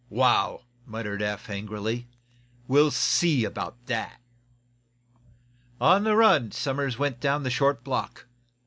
[0.09, 2.07] "Wow!" sputtered Eph, angrily.
[2.67, 4.19] "We'll see about that."
[5.79, 8.25] On the run Somers went down the short block.